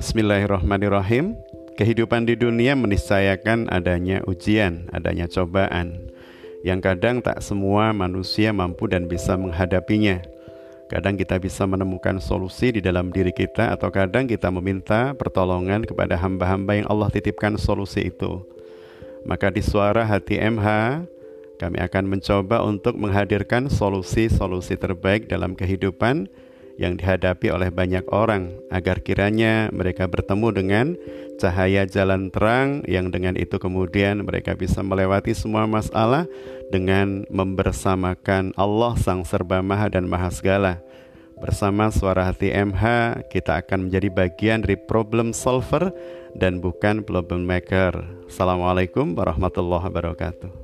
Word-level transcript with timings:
Bismillahirrahmanirrahim. 0.00 1.36
Kehidupan 1.76 2.24
di 2.24 2.32
dunia 2.32 2.72
meniscayakan 2.72 3.68
adanya 3.68 4.24
ujian, 4.24 4.88
adanya 4.96 5.28
cobaan 5.28 6.08
yang 6.64 6.80
kadang 6.80 7.20
tak 7.20 7.44
semua 7.44 7.92
manusia 7.92 8.48
mampu 8.48 8.88
dan 8.88 9.04
bisa 9.12 9.36
menghadapinya. 9.36 10.24
Kadang 10.88 11.20
kita 11.20 11.36
bisa 11.36 11.68
menemukan 11.68 12.16
solusi 12.16 12.72
di 12.72 12.80
dalam 12.80 13.12
diri 13.12 13.28
kita 13.28 13.76
atau 13.76 13.92
kadang 13.92 14.24
kita 14.24 14.48
meminta 14.48 15.12
pertolongan 15.12 15.84
kepada 15.84 16.16
hamba-hamba 16.16 16.80
yang 16.80 16.88
Allah 16.88 17.12
titipkan 17.12 17.60
solusi 17.60 18.08
itu. 18.08 18.40
Maka 19.28 19.52
di 19.52 19.60
suara 19.60 20.08
hati 20.08 20.40
MH 20.40 21.04
kami 21.60 21.76
akan 21.76 22.08
mencoba 22.08 22.64
untuk 22.64 22.96
menghadirkan 22.96 23.68
solusi-solusi 23.68 24.80
terbaik 24.80 25.28
dalam 25.28 25.52
kehidupan 25.52 26.24
yang 26.76 26.94
dihadapi 26.94 27.50
oleh 27.50 27.72
banyak 27.72 28.04
orang 28.12 28.54
agar 28.70 29.02
kiranya 29.02 29.72
mereka 29.72 30.06
bertemu 30.06 30.48
dengan 30.54 30.86
cahaya 31.40 31.88
jalan 31.88 32.28
terang 32.28 32.84
yang 32.84 33.08
dengan 33.08 33.34
itu 33.34 33.56
kemudian 33.56 34.20
mereka 34.22 34.52
bisa 34.52 34.84
melewati 34.84 35.32
semua 35.32 35.64
masalah 35.64 36.28
dengan 36.68 37.24
membersamakan 37.32 38.52
Allah 38.54 38.94
Sang 39.00 39.24
Serba 39.24 39.64
Maha 39.64 39.88
dan 39.88 40.04
Maha 40.04 40.28
Segala. 40.28 40.78
Bersama 41.40 41.88
suara 41.88 42.28
hati 42.28 42.52
MH, 42.52 42.84
kita 43.32 43.64
akan 43.64 43.88
menjadi 43.88 44.12
bagian 44.12 44.60
dari 44.60 44.76
problem 44.76 45.32
solver 45.32 45.88
dan 46.36 46.60
bukan 46.60 47.00
problem 47.00 47.48
maker. 47.48 47.96
Assalamualaikum 48.28 49.16
warahmatullahi 49.16 49.88
wabarakatuh. 49.88 50.59